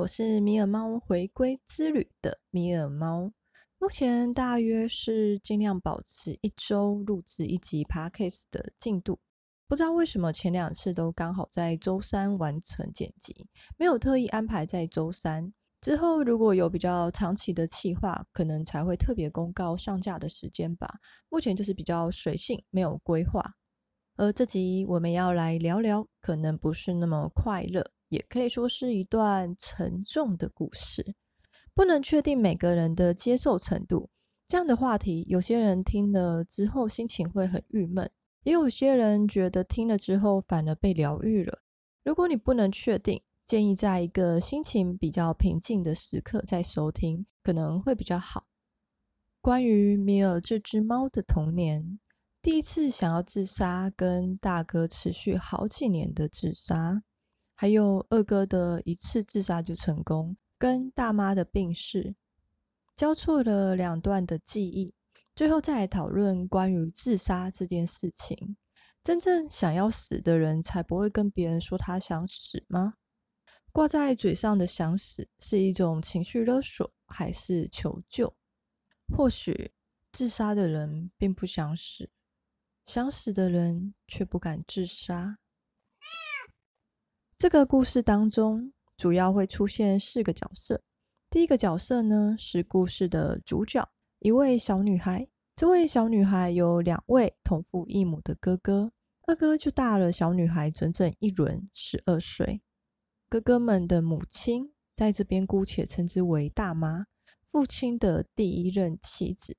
[0.00, 3.30] 我是米尔猫回归之旅的米尔猫，
[3.78, 9.18] 目前大约是尽量保持一周录制一集 Podcast 的进度。
[9.68, 15.52] 不知道为什么前两次都刚好在周三完成剪辑，没有特意安排在周三。
[15.82, 20.88] 之后如果有比较长期的企划，可能才会特别公告上架的时间吧。
[21.28, 23.44] 目前就是比较随性，没有规划。
[24.16, 31.14] 而这集我们要来聊聊，可能不是那么快乐，也可以说是一段沉重的故事。
[31.72, 34.10] 不能确定每个人的接受程度。
[34.46, 38.10] 这样的话题，有些人听了之后心情会很郁闷，
[38.42, 41.62] 也有些人觉得听了之后反而被疗愈了。
[42.04, 48.46] 如果你不能确定，建议在一个心情比较平静的时刻再收听，可能会比较好。
[49.40, 51.98] 关于米尔这只猫的童年，
[52.42, 57.02] 第一次想要自杀，跟大哥持续好几年的自杀，
[57.60, 62.14] 还有二哥的一次自杀就成功，跟大妈的病逝，
[62.96, 64.94] 交错了两段的记忆，
[65.36, 68.56] 最后再来讨论关于自杀这件事情。
[69.02, 72.94] 真正想要死的人，才不会跟别人说他想死吗？
[73.72, 78.34] 挂在嘴上的想死是一种情绪勒索，还是求救？
[79.14, 79.74] 或许
[80.12, 82.08] 自杀的人并不想死，
[82.86, 85.39] 想死的人却不敢自杀。
[87.40, 90.82] 这个故事当中，主要会出现四个角色。
[91.30, 93.88] 第一个角色呢，是故事的主角，
[94.18, 95.26] 一位小女孩。
[95.56, 102.60] 这位小女孩有两位同父异母的哥哥，二哥就大了小女孩整整一轮，十二岁。
[103.30, 107.06] 哥哥们的母亲在这边姑且称之为大妈，
[107.42, 109.56] 父亲的第一任妻子。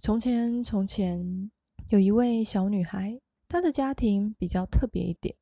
[0.00, 1.48] 从前，从前
[1.90, 5.36] 有一位小女孩，她的家庭比较特别一点，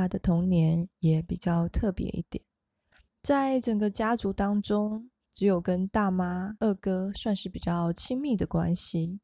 [0.00, 2.42] 他的童年也比较特别一点。
[3.22, 9.20] 在整个家族当中，只有跟大妈、二哥算是比较亲密的关系。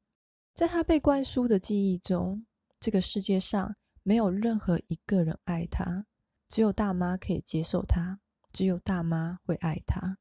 [0.54, 2.44] 在他被灌输的记忆中，
[2.78, 6.04] 这个世界上没有任何一个人爱他。
[6.50, 8.20] 只有大妈可以接受他，
[8.52, 10.18] 只有大妈会爱他。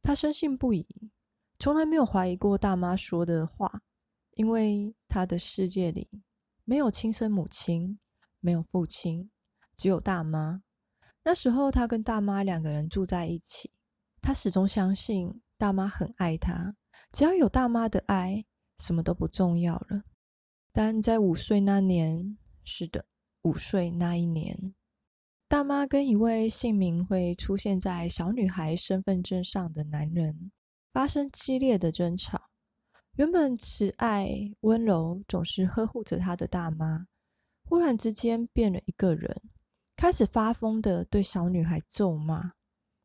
[0.00, 0.86] 他深信不疑，
[1.58, 3.82] 从来没有怀疑过大妈说的话，
[4.34, 6.08] 因为他的世界里
[6.64, 7.98] 没有亲生母亲，
[8.38, 9.28] 没有父亲，
[9.80, 10.62] 只有大妈。
[11.24, 13.70] 那时候，他跟大妈两个人住在一起，
[14.20, 16.76] 他始终相信大妈很爱他，
[17.12, 18.44] 只要有大妈的爱，
[18.76, 20.02] 什么都不重要了。
[20.70, 23.06] 但在五岁那年，是的，
[23.40, 24.74] 五岁那一年。
[25.48, 30.52] 大妈跟一位姓名会出现在小女孩身份证上的男人
[30.92, 32.50] 发生激烈的争吵。
[33.16, 34.28] 原本慈爱
[34.60, 37.06] 温柔、总是呵护着她的大妈，
[37.64, 39.40] 忽然之间变了一个人，
[40.00, 42.52] 开始发疯的对小女孩咒骂。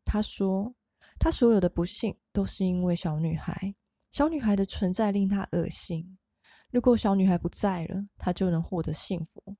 [0.05, 0.73] 她说
[1.19, 3.75] ：“她所有的不幸都是因为小女孩，
[4.11, 6.17] 小女孩的存在令她恶心。
[6.71, 9.57] 如果小女孩不在了，她就能获得幸福。”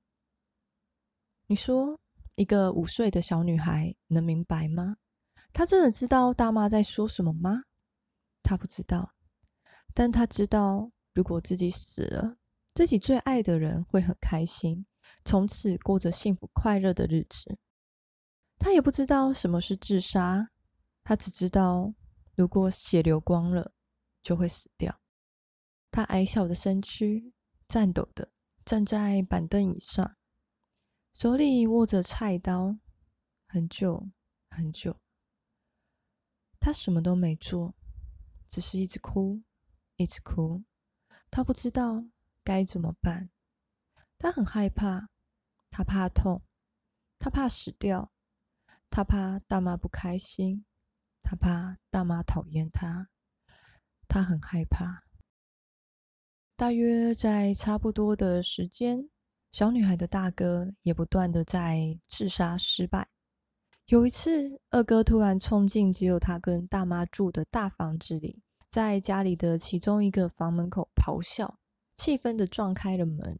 [1.46, 2.00] 你说？
[2.36, 4.96] 一个五岁的小女孩能明白吗？
[5.52, 7.64] 她真的知道大妈在说什么吗？
[8.42, 9.12] 她不知道，
[9.92, 12.38] 但她知道，如果自己死了，
[12.72, 14.86] 自己最爱的人会很开心，
[15.26, 17.58] 从此过着幸福快乐的日子。
[18.58, 20.50] 他也不知道什么是自杀，
[21.02, 21.92] 他只知道，
[22.36, 23.72] 如果血流光了，
[24.22, 25.00] 就会死掉。
[25.90, 27.32] 他矮小的身躯
[27.68, 28.30] 颤抖的
[28.64, 30.16] 站在板凳椅上。
[31.12, 32.78] 手里握着菜刀，
[33.48, 34.08] 很久
[34.50, 35.00] 很久，
[36.60, 37.74] 他什么都没做，
[38.46, 39.42] 只是一直哭，
[39.96, 40.62] 一直哭。
[41.30, 42.04] 他不知道
[42.44, 43.30] 该怎么办，
[44.18, 45.08] 他很害怕，
[45.70, 46.42] 他怕痛，
[47.18, 48.12] 他怕死掉，
[48.90, 50.64] 他怕大妈不开心，
[51.22, 53.08] 他怕大妈讨厌他，
[54.08, 55.04] 他很害怕。
[56.56, 59.10] 大约在差不多的时间。
[59.52, 63.08] 小女孩的大哥也不断的在自杀失败。
[63.86, 71.58] 有一次，二哥突然冲进只有他跟大妈住的大房子里，在家里的其中一个房门口咆哮，
[71.94, 73.38] 气愤的撞开了门。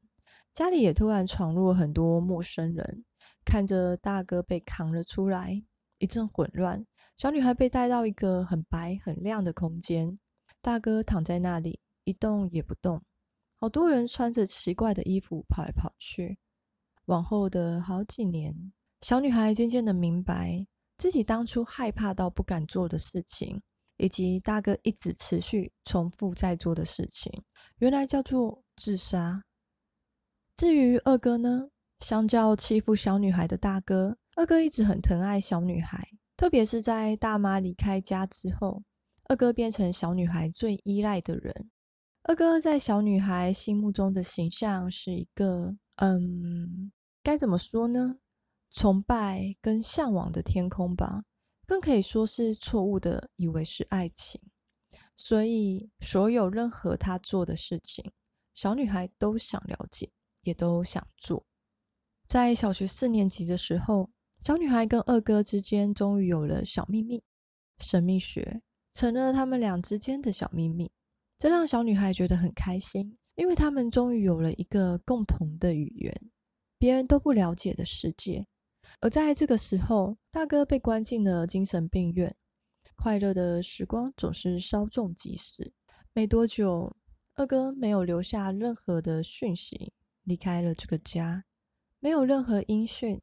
[0.57, 3.05] 家里也突然闯入了很多陌生人，
[3.45, 5.63] 看着大哥被扛了出来，
[5.99, 6.83] 一阵混乱。
[7.19, 10.19] 小女孩被带到一个很白很亮的空间，
[10.63, 13.03] 大哥躺在那里一动也不动。
[13.57, 16.39] 好多人穿着奇怪的衣服跑来跑去。
[17.05, 18.73] 往后的好几年，
[19.03, 20.67] 小女孩渐渐的明白
[20.97, 23.61] 自己当初害怕到不敢做的事情，
[23.99, 27.31] 以及大哥一直持续重复在做的事情，
[27.77, 29.43] 原来叫做自杀。
[30.57, 31.69] 至于二哥呢，
[32.01, 38.83] 相较欺负小女孩的大哥，二哥一直很疼爱小女孩，特别是在大妈离开家之后，
[39.25, 41.71] 二哥变成小女孩最依赖的人。
[42.23, 46.91] 二哥在小女孩心目中的形象是一个，嗯，
[47.23, 48.17] 该怎么说呢？
[48.71, 51.25] 崇拜跟向往的天空吧，
[51.67, 54.41] 更可以说是错误的，以为是爱情。
[55.15, 58.11] 所以，所有任何他做的事情，
[58.55, 60.11] 小女孩都想了解，
[60.47, 61.45] 也都想做。
[62.27, 64.11] 在小学四年级的时候，
[64.41, 67.23] 小女孩跟二哥之间终于有了小秘密，
[67.79, 68.63] 神秘学
[68.93, 70.91] 成了他们俩之间的小秘密，
[71.39, 76.31] 这让小女孩觉得很开心，因为他们终于有了一个共同的语言，
[76.79, 78.47] 别人都不了解的世界。
[79.01, 82.35] 而在这个时候，大哥被关进了精神病院，
[82.95, 85.73] 快乐的时光总是稍纵即逝。
[86.13, 86.97] 没多久，
[87.35, 89.93] 二哥没有留下任何的讯息，
[90.27, 91.45] 离开了这个家。
[92.01, 93.23] 没有任何音讯，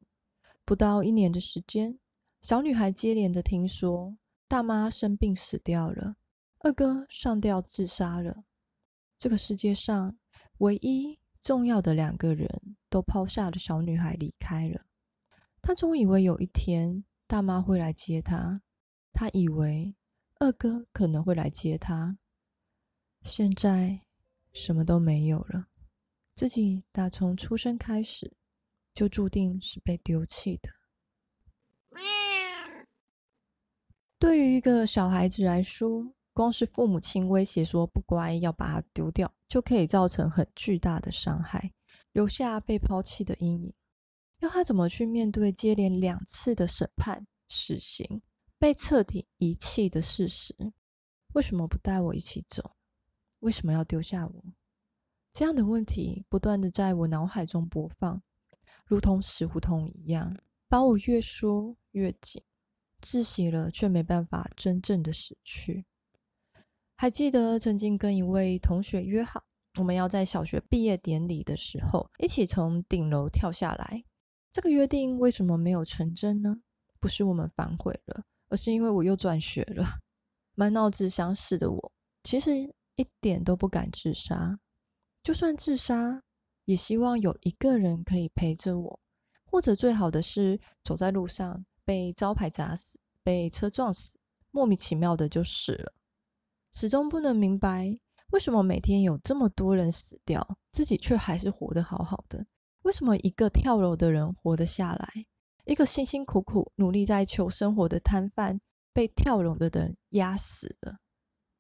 [0.65, 1.99] 不到一年的时间，
[2.41, 4.17] 小女孩接连的听说
[4.47, 6.15] 大妈生病死掉了，
[6.59, 8.43] 二哥上吊自杀了。
[9.17, 10.17] 这个世界上
[10.57, 14.85] 唯一重要的两个人都抛下了小女孩离开了。
[15.61, 18.61] 她总以为有一天大妈会来接她，
[19.13, 19.95] 她以为
[20.39, 22.17] 二哥可能会来接她。
[23.21, 24.01] 现在
[24.51, 25.67] 什么都没有了，
[26.33, 28.33] 自己打从出生开始。
[28.95, 30.69] 就注定是被丢弃的。
[34.19, 41.73] 对于一个小孩子来说，光是父母亲威胁说不乖要把他丢掉，就可以造成很巨大的伤害，
[42.11, 43.73] 留下被抛弃的阴影。
[44.41, 48.21] 要他怎么去面对接连两次的审判、死刑、
[48.59, 50.55] 被彻底遗弃的事实？
[51.33, 52.75] 为什么不带我一起走？
[53.39, 54.43] 为什么要丢下我？
[55.33, 58.21] 这样的问题不断的在我脑海中播放。
[58.85, 60.37] 如同死胡同一样，
[60.67, 62.43] 把我越缩越紧，
[63.01, 65.85] 窒息了却没办法真正的死去。
[66.95, 69.43] 还记得曾经跟一位同学约好，
[69.79, 74.03] 我们要在小学毕业典礼的时候一起从顶楼跳下来。
[74.51, 76.61] 这个约定为什么没有成真呢？
[76.99, 79.99] 不是我们反悔了，而是因为我又转学了。
[80.53, 81.91] 满脑子想死的我，
[82.23, 82.51] 其实
[82.95, 84.59] 一点都不敢自杀。
[85.23, 86.21] 就算自杀，
[86.65, 88.99] 也希望有一个人可以陪着我，
[89.45, 94.19] 或者最好的是走在路上被招牌砸死、被车撞死，
[94.51, 95.93] 莫名其妙的就死了。
[96.73, 97.89] 始终不能明白
[98.31, 102.45] 为什么每天有这么多人死掉，自己却还是活得好好的。
[102.81, 105.25] 为什么一个跳楼的人活得下来，
[105.63, 108.59] 一个辛辛苦苦努力在求生活的摊贩
[108.91, 110.97] 被跳楼的人压死了？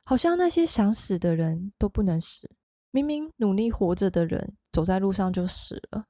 [0.03, 2.51] 好像那些想死的人都不能死。
[2.95, 6.05] 明明努力活着的人，走在路上就死了。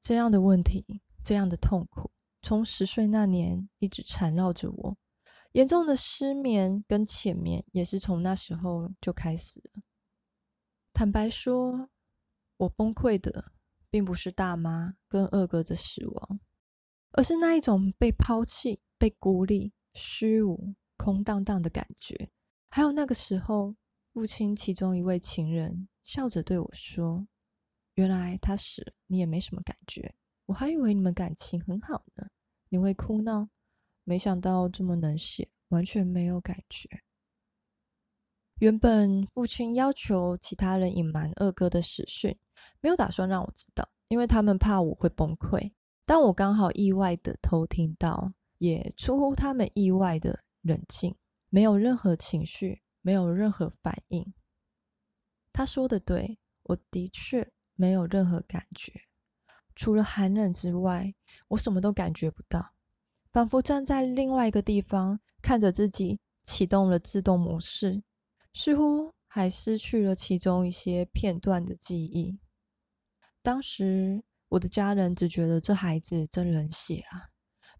[0.00, 2.10] 这样的问题，这样的痛苦，
[2.42, 4.96] 从十岁那年一直缠绕着我。
[5.52, 9.82] 严重的失眠跟浅眠也是从那时候就开始了。
[10.92, 11.88] 坦白说，
[12.56, 13.52] 我崩溃的
[13.88, 16.40] 并不是大妈跟二哥的死亡，
[17.12, 22.30] 而是那一种被抛弃、被孤立、虚无、空荡荡的感觉，
[22.68, 23.76] 还有那个时候。
[24.18, 27.24] 父亲其中一位情人笑着对我说
[27.94, 30.12] ：“原来他死了，你也没什么感觉。
[30.46, 32.26] 我还以为你们感情很好呢。
[32.68, 33.48] 你会哭闹，
[34.02, 36.88] 没想到这么冷血，完全没有感觉。
[38.58, 42.36] 原本父亲要求其他人隐瞒二哥的死讯，
[42.80, 45.70] 没有打算让我知道，因为他们怕我会崩溃。
[46.04, 51.14] 但我刚好意外的偷听到，也出乎他们意外的冷静，
[51.50, 54.34] 没有任何情绪。”没有任何反应。
[55.50, 58.92] 他说的对，我的确没有任何感觉，
[59.74, 61.14] 除了寒冷之外，
[61.48, 62.74] 我什么都感觉不到，
[63.32, 68.02] 仿佛站在另外一个地方，看着自己启动了自动模式，
[68.52, 72.38] 似乎还失去了其中一些片段的记忆。
[73.40, 77.30] 当时我的家人只觉得这孩子真冷血啊，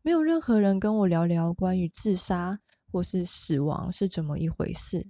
[0.00, 2.58] 没有任何人跟我聊聊关于自杀。
[2.90, 5.06] 或是死亡是怎么一回事，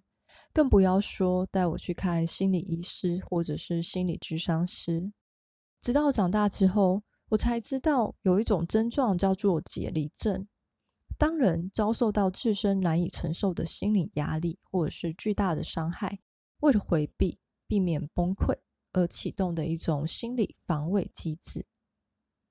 [0.58, 5.12] 更不要说带我去看心理医师或者是心理咨商师。
[5.80, 10.48] 直到长大之后，我才知道有一种症状叫做解离症。
[11.16, 16.18] 当人遭受到自身难以承受的心理压力或者是巨大的伤害，
[16.58, 17.38] 为了回避、
[17.68, 18.58] 避免崩溃
[18.92, 21.64] 而启动的一种心理防卫机制。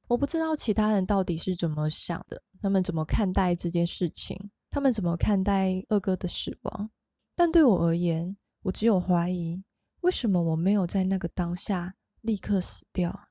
[0.08, 4.50] 我不知道其他人到底是怎么想的，他们怎么看待这件事情。
[4.70, 6.90] 他们怎么看待二哥的死亡？
[7.40, 9.64] 但对我而言，我只有怀疑：
[10.02, 13.28] 为什么我没有在那个当下立刻死掉？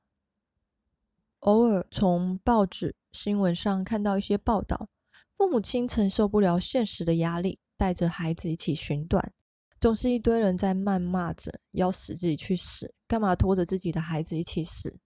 [1.39, 4.87] 偶尔从报纸、新闻上看到一些报道，
[5.33, 9.33] 父母亲承受不了现实的压力，带着孩子一起寻短，
[9.77, 14.97] 总是一堆人在谩骂着要死自己去死，干嘛拖着自己的孩子一起死？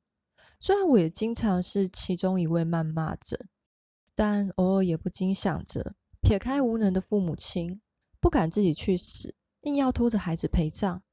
[0.59, 3.47] 虽然我也经常是其中一位谩骂者，
[4.13, 7.81] 但偶尔也不禁想着，撇开无能的父母亲，
[8.21, 11.03] 不敢自己去死，硬要拖着孩子陪葬。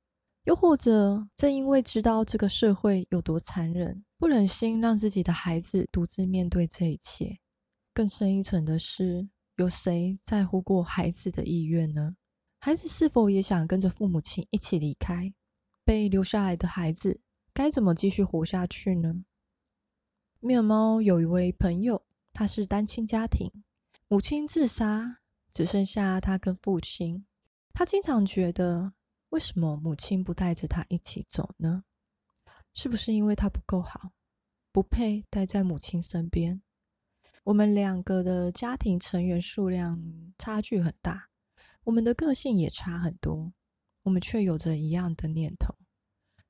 [0.44, 7.38] 又或者，正因为知道这个社会有多残忍，不忍心让自己的孩子独自面对这一切。
[7.92, 12.16] 更深一层的是，有谁在乎过孩子的意愿呢？
[12.60, 15.32] 孩子是否也想跟着父母亲一起离开？
[15.84, 17.20] 被留下来的孩子
[17.52, 19.24] 该怎么继续活下去呢？
[20.40, 23.50] 米尔猫有一位朋友，他是单亲家庭，
[24.06, 25.18] 母亲自杀，
[25.50, 27.26] 只剩下他跟父亲。
[27.72, 28.92] 他经常觉得。
[29.30, 31.84] 为什么母亲不带着他一起走呢？
[32.72, 34.12] 是不是因为他不够好，
[34.72, 36.62] 不配待在母亲身边？
[37.44, 40.02] 我们两个的家庭成员数量
[40.38, 41.28] 差距很大，
[41.84, 43.52] 我们的个性也差很多，
[44.04, 45.74] 我们却有着一样的念头：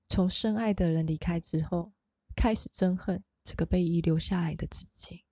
[0.08, 1.92] 从深爱的人离开之后，
[2.36, 5.24] 开始憎恨这个被遗留下来的自己。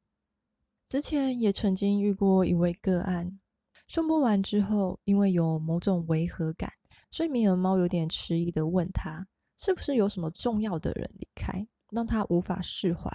[0.85, 3.39] 之前也曾经遇过一位个案，
[3.89, 6.73] 颂钵完之后，因为有某种违和感。
[7.11, 9.27] 所以米尔猫有点迟疑的问他
[9.59, 13.11] ：“是不是有什么重要的人离开，让他无法释怀？”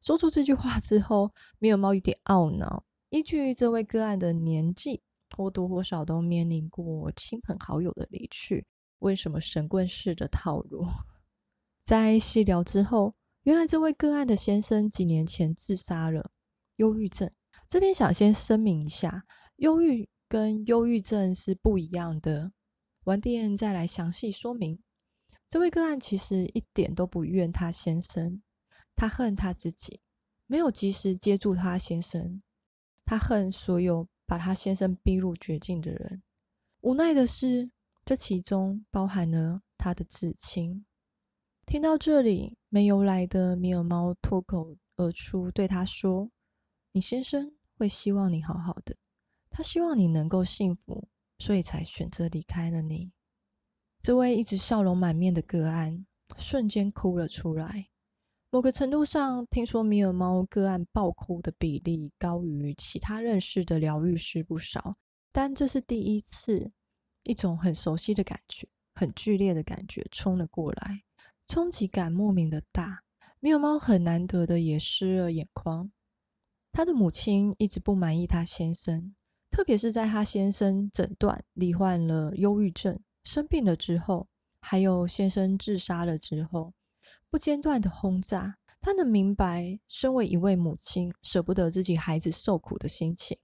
[0.00, 2.84] 说出这句话之后，米尔猫有点懊恼。
[3.08, 5.02] 依据这位个案的年纪，
[5.36, 8.66] 或多或少都面临过亲朋好友的离去。
[8.98, 10.86] 为什么神棍式的套路？
[11.82, 16.30] 在细聊之后，原来这位个案的先生几年前自杀了，
[16.76, 17.30] 忧郁症。
[17.68, 19.24] 这边想先声明一下，
[19.56, 22.52] 忧郁跟忧郁症是不一样的。
[23.04, 24.78] 晚点再来详细说明。
[25.48, 28.42] 这位个案其实一点都不怨他先生，
[28.96, 30.00] 他恨他自己，
[30.46, 32.42] 没有及时接住他先生，
[33.04, 36.22] 他恨所有把他先生逼入绝境的人。
[36.80, 37.70] 无奈的是，
[38.04, 40.84] 这其中包含了他的至亲。
[41.66, 46.30] 听到这里，没由来的米尔猫脱口而出对他说
[46.92, 48.96] ：“你先生会希望你好好的，
[49.54, 53.10] 他希望你能够幸福。”所以才选择离开了你。
[54.00, 56.06] 这位一直笑容满面的个案
[56.38, 57.88] 瞬间哭了出来。
[58.50, 64.96] 某个程度上，听说米尔猫个案爆哭的比例高于其他认识的疗愈师不少，
[65.32, 66.70] 但这是第一次，
[67.24, 71.02] 一种很熟悉的感觉，很剧烈的感觉冲了过来，
[71.48, 73.02] 冲击感莫名的大。
[73.40, 75.90] 米尔猫很难得的也湿了眼眶。
[76.70, 79.16] 他的母亲一直不满意他先生。
[79.54, 84.26] 特别是在他先生诊断罹患了忧郁症、生病了之后，
[84.58, 86.74] 还有先生自杀了之后，
[87.30, 93.38] 不间断的轰炸，他能明白身为一位母亲舍不得自己孩子受苦的心情。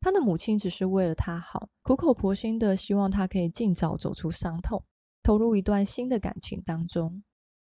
[0.00, 4.82] 他的母亲只是为了他好，苦口婆心的希望他可以尽早走出伤痛，
[5.22, 7.22] 投入一段新的感情当中。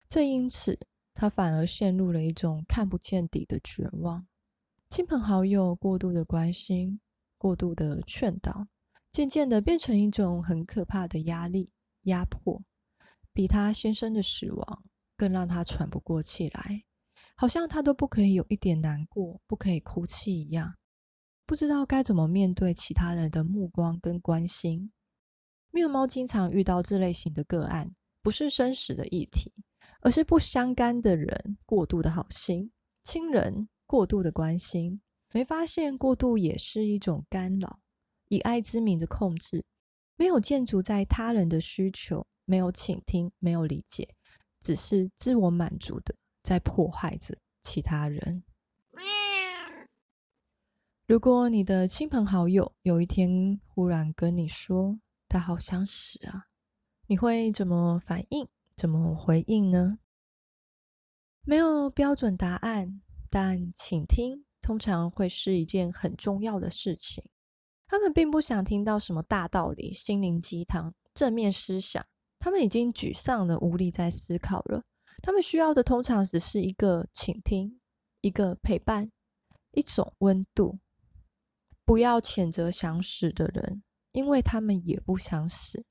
[0.08, 0.78] 正因此，
[1.12, 4.26] 他反而陷入了一种看不见底的绝望。
[4.88, 6.98] 亲朋好友过度的关心。
[7.38, 8.66] 过度的劝导，
[9.10, 11.70] 渐渐的变成一种很可怕的压力、
[12.02, 12.62] 压迫，
[13.32, 14.84] 比他先生的死亡
[15.16, 16.84] 更让他喘不过气来，
[17.36, 20.74] 好像他都不可以有一点难过，不可以哭泣一样，
[21.46, 24.92] 不知道该怎么面对其他人的目光跟关心。
[25.70, 29.52] 米尔猫经常遇到这类型的个案，不是生死的议题，
[30.00, 35.00] 而是不相干的人过度的好心，亲人过度的关心。
[35.32, 37.80] 没发现过度也是一种干扰，
[38.28, 39.64] 以爱之名的控制，
[40.16, 44.14] 没有建筑在他人的需求，没有倾听，没有理解，
[44.58, 48.42] 只是自我满足的在迫害着其他人。
[51.06, 56.48] 如果你的亲朋好友有一天忽然跟你说他好想死啊，
[57.06, 58.46] 你会怎么反应？
[58.76, 59.98] 怎么回应呢？
[61.42, 64.44] 没有标准答案，但请听。
[64.68, 67.24] 通常会是一件很重要的事情。
[67.86, 72.04] 他们并不想听到什么大道理、心灵鸡汤、正面思想。
[72.38, 74.82] 他们已经沮丧的无力再思考了。
[75.22, 77.80] 他们需要的通常只是一个倾听、
[78.20, 79.10] 一个陪伴、
[79.70, 80.78] 一种温度。
[81.86, 83.82] 不要谴责想死的人，
[84.12, 85.82] 因为他们也不想死。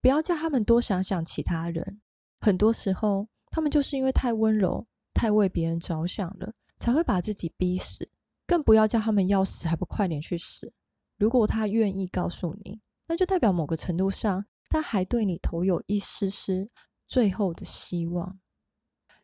[0.00, 2.00] 不要叫他们多想想其他人。
[2.40, 6.52] 很多时候，他们就是因为太温柔、太为别人着想了。
[6.80, 8.10] 才会把自己逼死，
[8.46, 10.72] 更不要叫他们要死还不快点去死。
[11.18, 16.70] 如果他愿意告诉你，那就代表某个程度上，他还对你投有一丝丝
[17.06, 18.40] 最后的希望。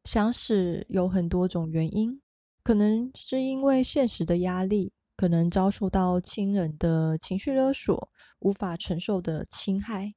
[0.05, 2.21] 想死有很多种原因，
[2.63, 8.11] 可能是因为现实的压力，可能遭受到亲人的情绪勒索，
[8.41, 10.15] 无法承受的侵害，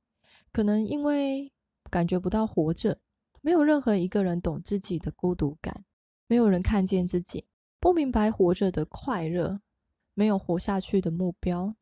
[0.51, 1.53] 可能因为
[1.89, 2.99] 感觉不到活着，
[3.41, 5.85] 没有任何一个人懂自己的孤独感，
[6.29, 7.47] 没有人看见自己，
[7.79, 9.61] 不明白活着的快乐，
[10.13, 11.75] 没有活下去的目标，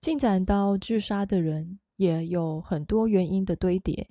[0.00, 4.10] 进展到自杀的人也有很多原因的堆叠，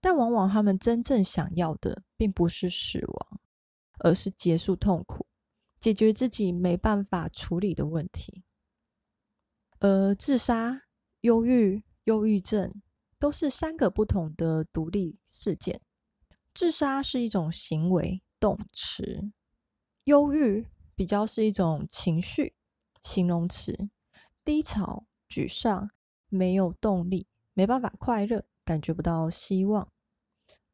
[0.00, 3.40] 但往往他们真正想要的并不是死亡，
[3.98, 5.26] 而是结束痛苦。
[5.80, 8.44] 解决自己没办法处理的问题，
[9.80, 10.82] 而自杀、
[11.22, 12.80] 忧郁、忧郁症
[13.18, 15.80] 都是三个不同的独立事件。
[16.54, 19.30] 自杀是一种行为动词，
[20.02, 22.54] 忧郁比较是一种情绪
[23.00, 23.88] 形容词，
[24.44, 25.88] 低潮、沮丧、
[26.28, 29.88] 没有动力、没办法快乐、感觉不到希望。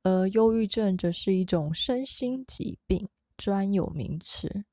[0.02, 3.06] 而忧郁症则是一种身心疾病
[3.36, 4.64] 专有名词。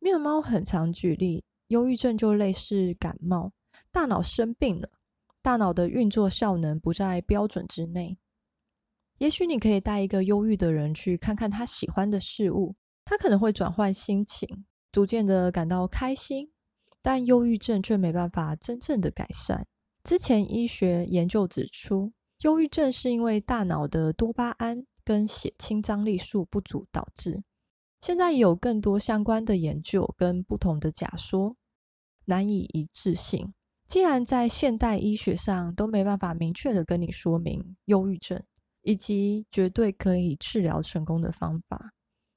[0.00, 3.52] 米尔猫很常举例，忧郁症就类似感冒，
[3.92, 4.90] 大脑生病了，
[5.40, 8.18] 大脑的运作效能不在标准之内。
[9.20, 12.74] 也许你可以带一个忧郁的人去看看他喜欢的事物，
[13.04, 16.50] 他可能会转换心情，逐渐的感到开心。
[17.02, 19.66] 但忧郁症却没办法真正的改善。
[20.04, 22.10] 之前医学研究指出，
[22.40, 27.42] 忧郁症是因为大脑的多巴胺跟血清张力素不足导致。
[28.00, 31.54] 现在有更多相关的研究跟不同的假说，
[32.24, 33.52] 难以一致性。
[33.86, 38.42] 既然在现代医学上都没办法明确的跟你说明忧郁症
[38.82, 41.92] 以及绝对可以治疗成功的方法，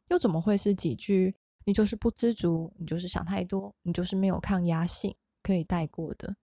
[0.09, 1.35] 又怎么会是几句
[1.65, 6.35] “你就是不知足，你就是想太多，你就是没有抗压性”可以带过的？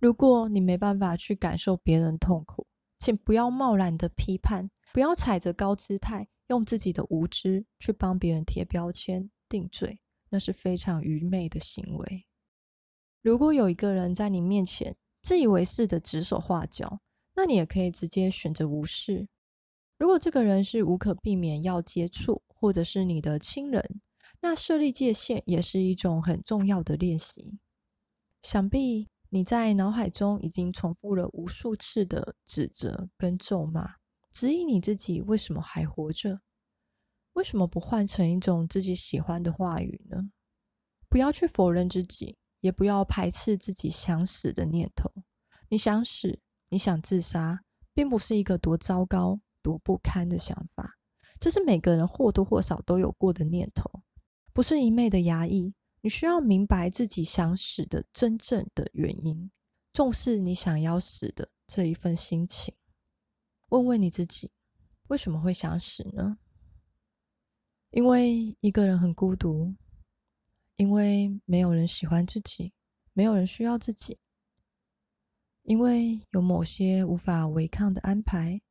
[0.00, 2.66] 如果你没办法去感受别人痛苦，
[2.98, 6.28] 请不要贸然的批判，不要踩着高姿态。
[6.48, 12.24] 用自己的无知去帮别人贴标签、定罪，那是非常愚昧的行为。
[13.20, 17.02] 如果有一个人在你面前自以为是的指手画脚，
[17.38, 19.28] 那你也可以直接选择无视。
[19.96, 24.00] 如果这个人是无可避免要接触，或者是你的亲人，
[24.40, 27.60] 那设立界限也是一种很重要的练习。
[28.42, 33.94] 想必你在脑海中已经重复了无数次的指责跟咒骂。
[34.32, 36.40] 质疑你自己为什么还活着？
[37.34, 40.32] 为什么不换成一种自己喜欢的话语呢？
[41.08, 45.08] 不要去否认自己，也不要排斥自己想死的念头。
[45.68, 50.98] 你想死，你想自杀，并不是一个多糟糕、多不堪的想法。
[51.40, 54.02] 这是每个人或多或少都有过的念头，
[54.52, 55.72] 不是一昧的压抑。
[56.00, 59.50] 你需要明白自己想死的真正的原因，
[59.92, 62.74] 重视你想要死的这一份心情。
[63.70, 64.50] 问问你自己，
[65.08, 66.38] 为什么会想死呢？
[67.90, 69.74] 因为一个人很孤独，
[70.76, 72.72] 因为没有人喜欢自己，
[73.12, 74.18] 没有人需要自己，
[75.68, 78.62] 因为有某些无法违抗的安排，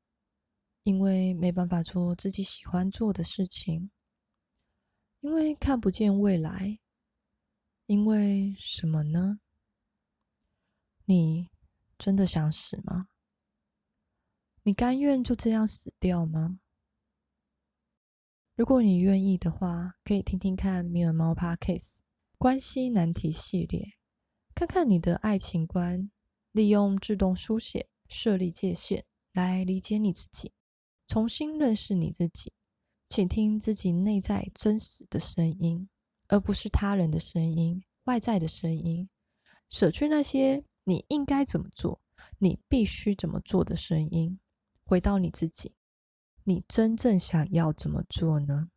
[0.81, 3.91] 因为没办法做自己喜欢做的事情，
[5.19, 6.79] 因为看不见未来，
[7.85, 9.39] 因为什么呢？
[11.05, 11.49] 你
[11.99, 13.09] 真的想死吗？
[14.63, 16.59] 你甘愿就这样死掉吗？
[18.55, 21.99] 如果你愿意的话，可以听听看米尔猫 Podcast
[22.39, 23.85] 关系难题系列，
[24.55, 26.09] 看看你的爱情观，
[26.51, 30.51] 利用自动书写设立界限来理解你自己，
[31.07, 32.51] 重新认识你自己，
[33.09, 35.87] 倾听自己内在真实的声音，
[36.27, 39.09] 而不是他人的声音、外在的声音，
[39.69, 42.01] 舍去那些你应该怎么做、
[42.39, 44.39] 你必须怎么做的声音。
[44.83, 45.75] 回到你自己，
[46.45, 48.69] 你真正想要怎么做呢？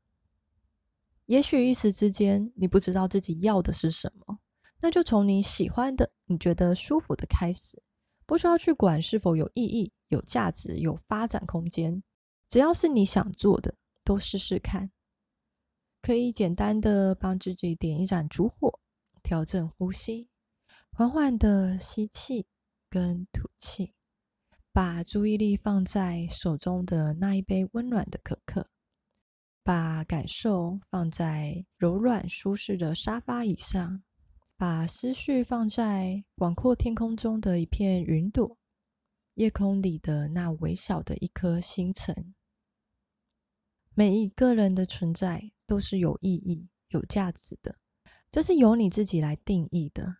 [1.26, 4.40] 也许一时之间你不知道自己要的是什么，
[4.80, 7.82] 那就从你喜欢的、你觉得舒服的开始，
[8.26, 12.02] 不需要去管是否有意义、有价值、有发展空间，
[12.48, 14.90] 只要是你想做的，都试试看。
[16.02, 18.80] 可以简单的帮自己点一盏烛火，
[19.22, 20.30] 调整呼吸，
[20.92, 22.46] 缓缓的吸气
[22.88, 23.92] 跟吐气。
[24.72, 28.68] 把注意力放在手中的那一杯温暖的可可，
[29.64, 34.02] 把感受放在柔软舒适的沙发椅上，
[34.60, 38.58] 把思绪放在广阔天空中的一片云朵，
[39.36, 42.34] 夜空里的那微小的一颗星辰。
[43.94, 47.74] 每一个人的存在都是有意义、有价值的，
[48.30, 50.16] 这是由你自己来定义的。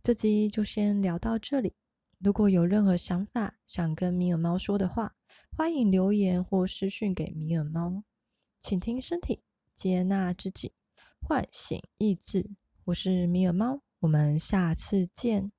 [0.00, 1.74] 这集就先聊到这里。
[2.20, 5.16] 如果有任何想法想跟米尔猫说的话，
[5.50, 8.04] 欢迎留言或私讯给米尔猫。
[8.60, 9.42] 请听身体，
[9.74, 10.72] 接纳自己，
[11.20, 12.48] 唤醒意志，
[12.88, 15.52] 我是米尔猫，我们下次见。